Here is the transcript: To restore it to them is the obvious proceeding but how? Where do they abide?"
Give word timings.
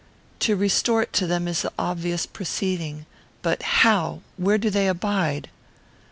To 0.39 0.55
restore 0.55 1.03
it 1.03 1.13
to 1.13 1.27
them 1.27 1.47
is 1.47 1.61
the 1.61 1.71
obvious 1.77 2.25
proceeding 2.25 3.05
but 3.43 3.61
how? 3.61 4.21
Where 4.35 4.57
do 4.57 4.71
they 4.71 4.87
abide?" 4.87 5.51